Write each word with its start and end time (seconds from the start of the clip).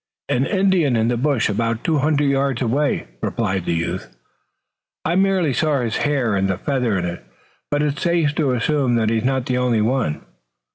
"An 0.29 0.47
Indian 0.47 0.95
in 0.95 1.09
the 1.09 1.15
bush 1.15 1.47
about 1.47 1.83
two 1.83 1.99
hundred 1.99 2.25
yards 2.25 2.63
away," 2.63 3.05
replied 3.21 3.65
the 3.65 3.75
youth. 3.75 4.09
"I 5.05 5.13
merely 5.15 5.53
saw 5.53 5.81
his 5.81 5.97
hair 5.97 6.35
and 6.35 6.47
the 6.49 6.57
feather 6.57 6.97
in 6.97 7.05
it, 7.05 7.23
but 7.69 7.83
it's 7.83 8.01
safe 8.01 8.33
to 8.33 8.53
assume 8.53 8.95
that 8.95 9.11
he's 9.11 9.23
not 9.25 9.45
the 9.45 9.59
only 9.59 9.81
one." 9.81 10.23